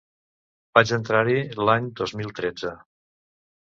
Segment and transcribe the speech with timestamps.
[0.77, 1.37] Vaig entrar-hi
[1.69, 2.77] l’any dos mil tretze.